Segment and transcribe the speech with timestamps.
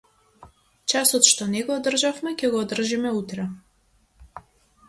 [0.93, 3.47] Часот што не го одржавме ќе го одржиме утре.